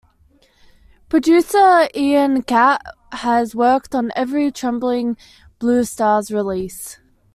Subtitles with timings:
[1.09, 5.15] Producer Ian Catt has worked on every Trembling
[5.59, 6.97] Blue Stars release.